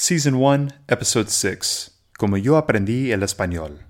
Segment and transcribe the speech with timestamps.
[0.00, 1.90] Season 1, Episode 6.
[2.16, 3.80] Como yo aprendí el español.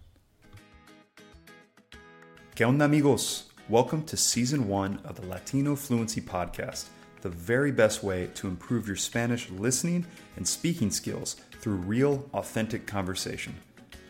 [2.54, 3.50] ¿Qué onda amigos?
[3.68, 6.86] Welcome to Season 1 of the Latino Fluency Podcast,
[7.20, 10.06] the very best way to improve your Spanish listening
[10.38, 13.54] and speaking skills through real, authentic conversation.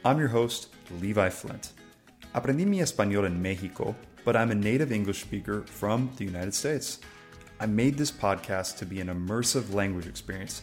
[0.04, 0.68] I'm your host,
[1.02, 1.72] Levi Flint.
[2.32, 7.00] Aprendí mi español en Mexico, but I'm a native English speaker from the United States.
[7.58, 10.62] I made this podcast to be an immersive language experience.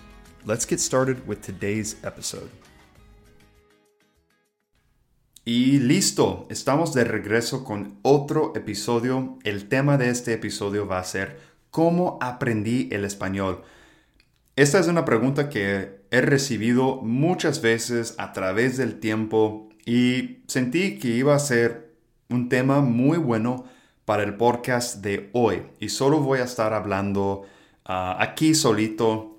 [0.43, 2.49] Let's get started with today's episode.
[5.45, 9.37] Y listo, estamos de regreso con otro episodio.
[9.43, 11.37] El tema de este episodio va a ser
[11.69, 13.61] ¿Cómo aprendí el español?
[14.55, 20.97] Esta es una pregunta que he recibido muchas veces a través del tiempo y sentí
[20.97, 21.93] que iba a ser
[22.29, 23.65] un tema muy bueno
[24.05, 25.61] para el podcast de hoy.
[25.79, 27.43] Y solo voy a estar hablando
[27.87, 29.30] uh, aquí solito.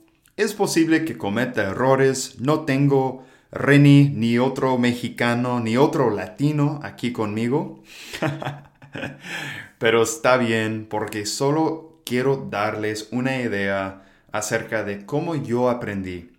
[0.42, 2.40] Es posible que cometa errores.
[2.40, 7.84] No tengo Reni, ni otro mexicano, ni otro latino aquí conmigo.
[9.78, 16.32] Pero está bien porque solo quiero darles una idea acerca de cómo yo aprendí.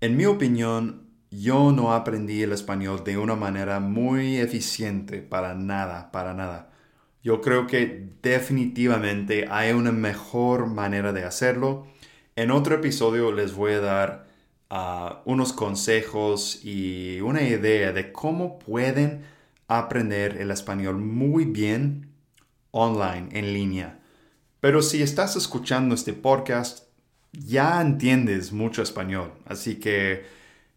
[0.00, 6.10] En mi opinión, yo no aprendí el español de una manera muy eficiente, para nada,
[6.10, 6.72] para nada.
[7.22, 11.86] Yo creo que definitivamente hay una mejor manera de hacerlo.
[12.34, 14.26] En otro episodio les voy a dar
[14.70, 19.24] uh, unos consejos y una idea de cómo pueden
[19.68, 22.08] aprender el español muy bien
[22.70, 24.00] online, en línea.
[24.60, 26.84] Pero si estás escuchando este podcast,
[27.32, 30.24] ya entiendes mucho español, así que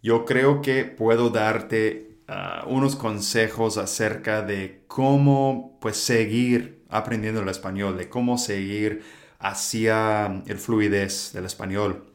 [0.03, 7.47] yo creo que puedo darte uh, unos consejos acerca de cómo pues seguir aprendiendo el
[7.47, 9.03] español, de cómo seguir
[9.45, 12.11] hacia el fluidez del español.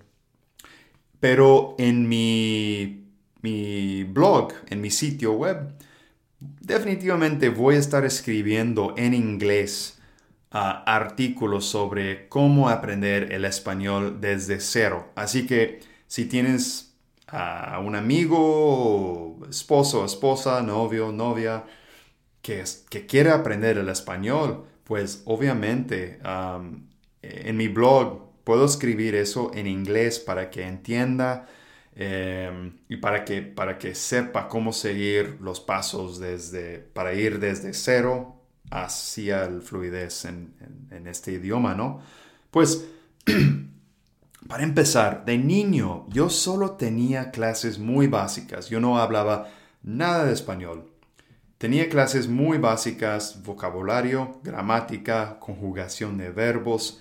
[1.21, 3.07] Pero en mi,
[3.41, 5.73] mi blog, en mi sitio web,
[6.41, 10.01] definitivamente voy a estar escribiendo en inglés
[10.53, 15.13] uh, artículos sobre cómo aprender el español desde cero.
[15.15, 16.97] Así que si tienes
[17.29, 21.65] a un amigo, esposo, esposa, novio, novia,
[22.43, 26.19] que, que quiere aprender el español, pues obviamente
[27.49, 31.47] en mi blog puedo escribir eso en inglés para que entienda
[31.95, 37.75] em, y para que, para que sepa cómo seguir los pasos desde, para ir desde
[37.75, 38.37] cero
[38.71, 40.55] hacia el fluidez en,
[40.91, 42.03] en este idioma, ¿no?
[42.51, 42.87] Pues
[44.49, 49.49] Para empezar, de niño yo solo tenía clases muy básicas, yo no hablaba
[49.83, 50.91] nada de español.
[51.59, 57.01] Tenía clases muy básicas, vocabulario, gramática, conjugación de verbos,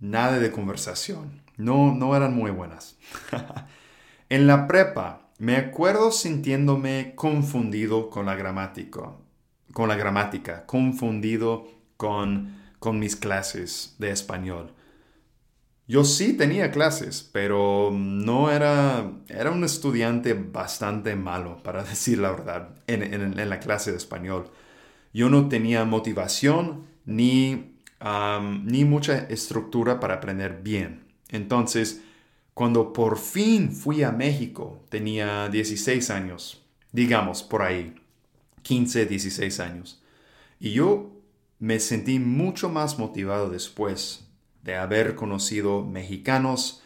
[0.00, 1.42] nada de conversación.
[1.56, 2.96] No, no eran muy buenas.
[4.28, 9.12] en la prepa me acuerdo sintiéndome confundido con la gramática,
[9.72, 11.66] con la gramática, confundido
[11.96, 14.74] con, con mis clases de español.
[15.90, 22.30] Yo sí tenía clases, pero no era, era un estudiante bastante malo, para decir la
[22.30, 24.50] verdad, en, la clase de español.
[25.12, 27.69] Yo no tenía motivación ni,
[28.64, 31.04] ni mucha estructura para aprender bien.
[31.28, 32.02] Entonces,
[32.54, 36.62] cuando por fin fui a México, tenía 16 años,
[36.92, 37.94] digamos por ahí,
[38.62, 40.02] 15, 16 años.
[40.58, 41.10] Y yo
[41.58, 44.26] me sentí mucho más motivado después
[44.62, 46.82] de haber conocido mexicanos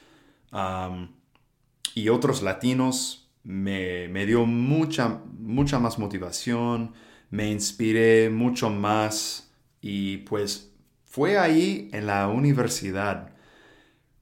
[1.95, 6.93] y otros latinos me, me, dio mucha, mucha más motivación,
[7.31, 10.74] me inspiré mucho más y pues
[11.15, 13.31] fue ahí en la universidad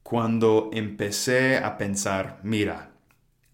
[0.02, 2.90] cuando empecé a pensar, mira,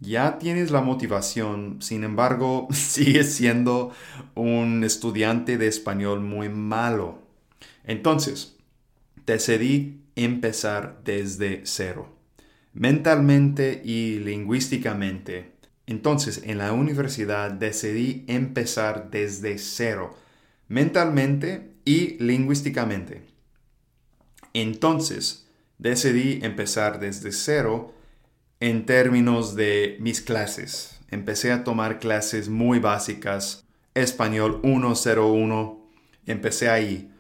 [0.00, 3.92] ya tienes la motivación, sin embargo, sigues siendo
[4.34, 7.22] un estudiante de español muy malo.
[7.84, 8.56] Entonces,
[9.24, 12.18] decidí empezar desde cero,
[12.72, 15.52] mentalmente y lingüísticamente.
[15.86, 20.16] Entonces, en la universidad decidí empezar desde cero,
[20.66, 23.22] mentalmente y lingüísticamente.
[24.52, 25.46] Entonces,
[25.78, 27.94] decidí empezar desde cero
[28.60, 31.00] en términos de mis clases.
[31.10, 33.64] Empecé a tomar clases muy básicas,
[33.94, 35.80] español 101,
[36.26, 37.10] empecé ahí.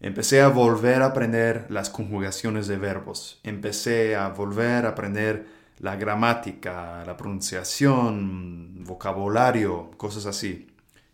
[0.00, 3.40] Empecé a volver a aprender las conjugaciones de verbos.
[3.42, 5.44] Empecé a volver a aprender
[5.80, 10.66] la gramática, la pronunciación, vocabulario, cosas así.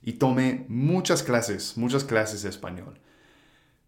[0.04, 2.98] Y tomé muchas clases, muchas clases de español.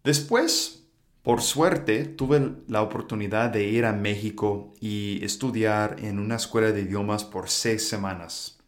[0.02, 0.86] Después
[1.26, 6.82] por suerte, tuve la oportunidad de ir a México y estudiar en una escuela de
[6.82, 8.60] idiomas por seis semanas,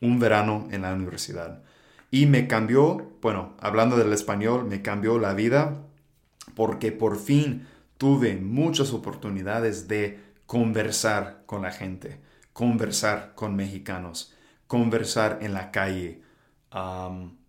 [0.00, 1.62] un verano en la universidad.
[2.10, 5.82] Y me cambió, bueno, hablando del español, me cambió la vida
[6.54, 7.66] porque por fin
[7.98, 12.18] tuve muchas oportunidades de conversar con la gente,
[12.54, 14.32] conversar con mexicanos,
[14.66, 16.22] conversar en la calle.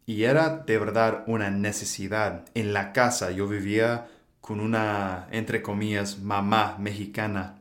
[0.05, 2.45] Y era de verdad una necesidad.
[2.53, 4.07] En la casa yo vivía
[4.41, 7.59] con una, entre comillas, mamá mexicana.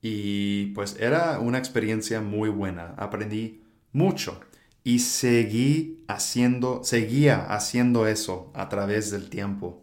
[0.00, 2.94] Y pues era una experiencia muy buena.
[2.96, 4.40] Aprendí mucho
[4.84, 9.82] y seguí haciendo, seguía haciendo eso a través del tiempo,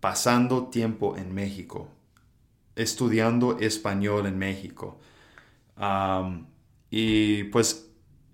[0.00, 1.88] pasando tiempo en México,
[2.74, 4.98] estudiando español en México.
[6.90, 7.85] y pues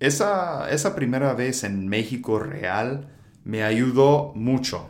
[0.02, 3.08] esa, esa primera vez en México real
[3.44, 4.88] me ayudó mucho.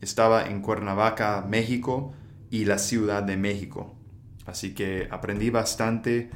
[0.00, 2.12] Estaba en Cuernavaca, México
[2.50, 3.94] y la Ciudad de México.
[4.46, 6.28] Así que aprendí bastante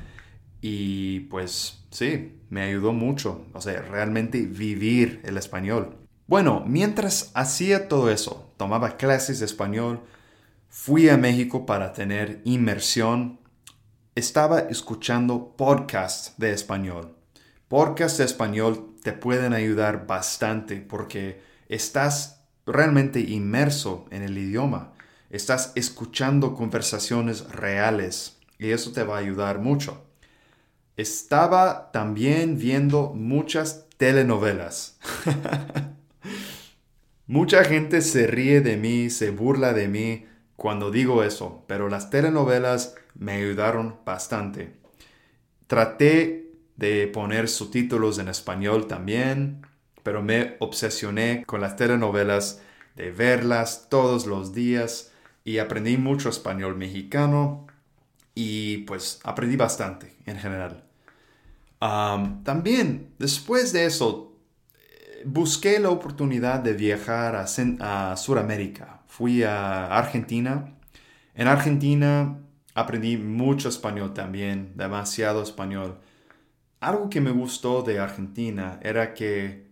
[0.61, 3.45] y pues sí, me ayudó mucho.
[3.55, 5.97] O sea, realmente vivir el español.
[6.29, 10.01] Bueno, mientras hacía todo eso, tomaba clases de español,
[10.69, 13.40] fui a México para tener inmersión,
[14.15, 17.15] estaba escuchando podcasts de español.
[17.69, 24.93] Podcasts de español te pueden ayudar bastante porque estás realmente inmerso en el idioma.
[25.31, 30.05] Estás escuchando conversaciones reales y eso te va a ayudar mucho.
[30.97, 34.99] Estaba también viendo muchas telenovelas.
[37.27, 40.27] Mucha gente se ríe de mí, se burla de mí
[40.61, 44.77] cuando digo eso, pero las telenovelas me ayudaron bastante.
[45.67, 49.63] Traté de poner subtítulos en español también
[50.03, 52.61] pero me obsesioné con las telenovelas,
[52.97, 55.13] de verlas todos los días
[55.45, 57.67] y aprendí mucho español mexicano
[58.35, 60.85] y pues aprendí bastante en general.
[61.79, 64.30] también después de eso
[65.25, 69.03] busqué la oportunidad de viajar a, a Sudamérica.
[69.07, 70.75] Fui a Argentina.
[71.35, 72.39] En Argentina
[72.75, 75.99] aprendí mucho español también, demasiado español.
[76.81, 79.69] Algo que me gustó de Argentina era que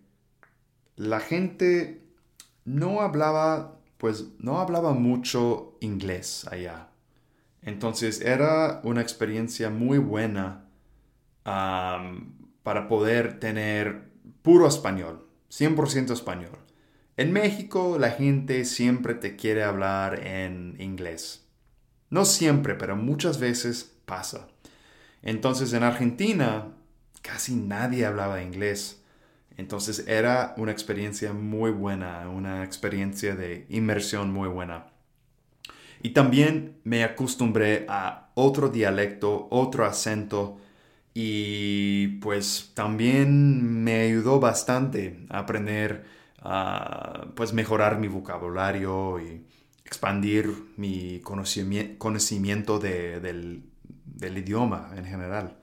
[0.95, 2.03] la gente
[2.65, 6.89] no hablaba, pues no hablaba mucho inglés allá.
[7.61, 10.65] Entonces era una experiencia muy buena
[11.43, 14.11] para poder tener
[14.41, 16.57] puro español, 100% español.
[17.17, 21.45] En México la gente siempre te quiere hablar en inglés.
[22.09, 24.47] No siempre, pero muchas veces pasa.
[25.21, 26.73] Entonces en Argentina
[27.21, 29.03] casi nadie hablaba inglés.
[29.57, 34.87] Entonces era una experiencia muy buena, una experiencia de inmersión muy buena.
[36.01, 40.57] Y también me acostumbré a otro dialecto, otro acento
[41.21, 46.05] y pues también me ayudó bastante a aprender,
[46.37, 49.45] a pues mejorar mi vocabulario y
[49.83, 53.63] expandir mi conocimiento, del,
[54.05, 55.57] del idioma en general.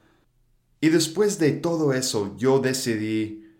[0.82, 3.50] Y después de todo eso yo decidí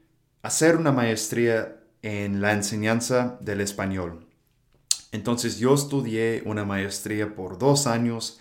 [0.43, 4.26] hacer una maestría en la enseñanza del español.
[5.12, 8.38] Entonces yo estudié una maestría por dos años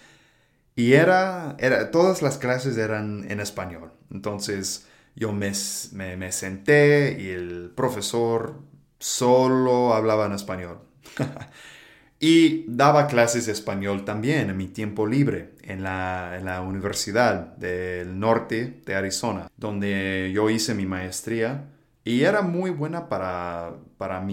[0.76, 3.94] y era, era todas las clases eran en español.
[4.12, 5.54] Entonces yo me,
[5.94, 8.62] me, senté y el profesor
[9.00, 10.80] solo hablaba en español.
[12.20, 17.56] y daba clases de español también en mi tiempo libre en la, en la, Universidad
[17.58, 21.70] del Norte de Arizona, donde yo hice mi maestría
[22.04, 24.26] y era muy buena para, para,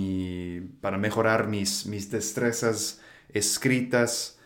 [0.81, 3.01] para mejorar mis, mis destrezas
[3.33, 4.39] escritas,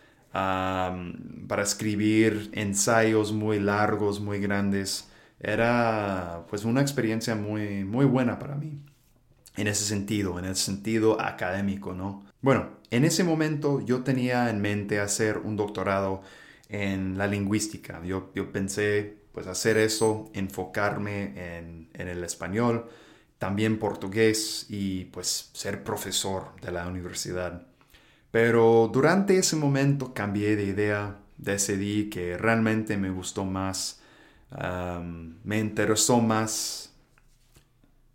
[1.46, 5.08] para escribir ensayos muy largos, muy grandes.
[5.40, 8.78] Era pues una experiencia muy, muy buena para mí.
[9.56, 12.26] En ese sentido, en el sentido académico, ¿no?
[12.42, 16.20] Bueno, en ese momento yo tenía en mente hacer un doctorado
[16.68, 18.02] en la lingüística.
[18.04, 22.88] Yo, yo pensé pues hacer eso, enfocarme en, en el español,
[23.38, 27.66] también portugués y pues ser profesor de la universidad.
[28.30, 34.00] Pero durante ese momento cambié de idea decidí que realmente me gustó más,
[35.44, 36.92] me interesó más,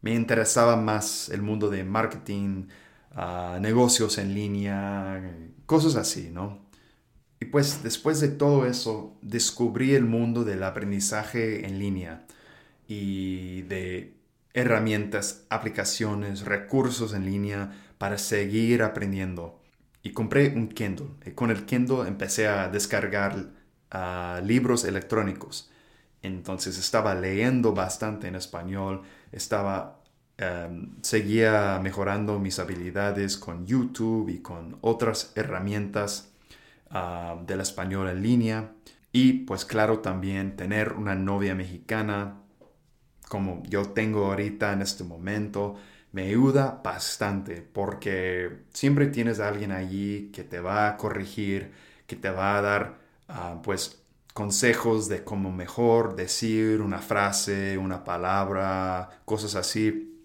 [0.02, 2.68] me interesaba más el mundo de marketing,
[3.12, 5.22] ah, negocios en línea,
[5.66, 6.60] cosas así, ¿no?
[7.40, 12.26] Y pues después de todo eso, descubrí el mundo del aprendizaje en línea
[12.88, 14.16] y de
[14.54, 19.61] herramientas, aplicaciones, recursos en línea para seguir aprendiendo.
[20.04, 21.10] Y compré un Kindle.
[21.26, 23.52] Y con el Kindle empecé a descargar
[23.92, 25.72] ah, libros electrónicos.
[26.22, 30.02] Entonces estaba leyendo bastante en español, estaba
[30.38, 36.32] em, seguía mejorando mis habilidades con YouTube y con otras herramientas
[36.94, 38.74] Ah, del español en línea
[39.14, 42.42] y pues claro también tener una novia mexicana
[43.30, 45.78] como yo tengo ahorita en este momento
[46.12, 51.72] me ayuda bastante porque siempre tienes a alguien allí que te va a corregir,
[52.08, 54.02] que te va a dar ah, pues
[54.34, 60.18] consejos de cómo mejor decir una frase, una palabra, cosas así.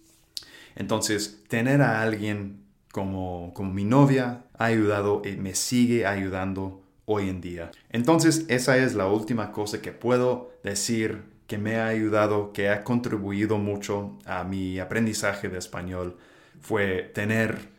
[0.76, 2.66] Entonces, tener a alguien
[2.96, 7.70] como, mi novia ha ayudado y me sigue ayudando hoy en día.
[7.90, 12.84] Entonces esa es la última cosa que puedo decir que me ha ayudado, que ha
[12.84, 16.16] contribuido mucho a mi aprendizaje de español,
[16.60, 17.70] fue tener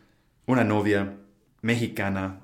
[0.46, 1.16] una novia
[1.60, 2.40] mexicana.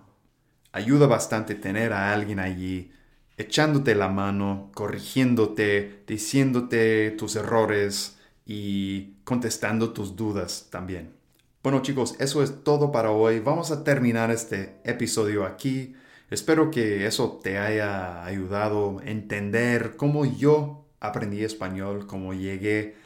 [0.72, 2.92] Ayuda bastante tener a alguien allí
[3.36, 11.14] echándote la mano, corrigiéndote, diciéndote tus errores y contestando tus dudas también.
[11.62, 13.40] Bueno chicos, eso es todo para hoy.
[13.40, 15.94] Vamos a terminar este episodio aquí.
[16.30, 22.96] Espero que eso te haya ayudado a entender cómo yo aprendí español, cómo llegué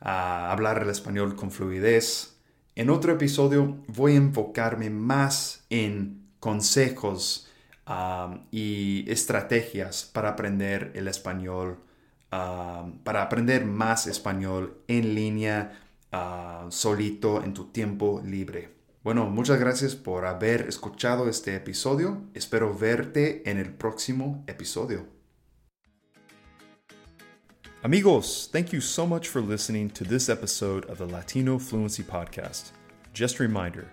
[0.00, 2.36] a hablar el español con fluidez.
[2.74, 7.48] En otro episodio voy a enfocarme más en consejos
[7.88, 11.78] um, y estrategias para aprender el español,
[12.32, 15.80] um, para aprender más español en línea
[16.18, 18.70] Ah, solito en tu tiempo libre.
[19.02, 22.22] Bueno, muchas gracias por haber escuchado este episodio.
[22.32, 25.15] Espero verte en el próximo episodio.
[27.86, 32.72] Amigos, thank you so much for listening to this episode of the Latino Fluency Podcast.
[33.12, 33.86] Just a reminder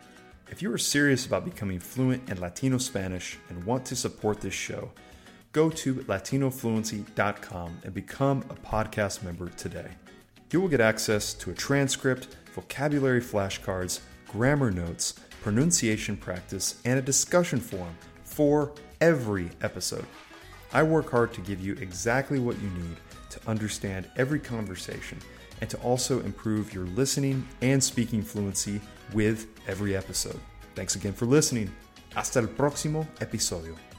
[0.50, 4.56] if you are serious about becoming fluent in Latino Spanish and want to support this
[4.56, 4.90] show,
[5.52, 9.92] go to latinofluency.com and become a podcast member today.
[10.52, 17.02] you will get access to a transcript, vocabulary flashcards, grammar notes, pronunciation practice, and a
[17.04, 20.08] discussion forum for every episode.
[20.74, 22.98] I work hard to give you exactly what you need
[23.34, 25.20] to understand every conversation
[25.62, 28.82] and to also improve your listening and speaking fluency
[29.14, 30.40] with every episode.
[30.76, 31.72] Thanks again for listening.
[32.16, 33.93] Hasta el próximo episodio.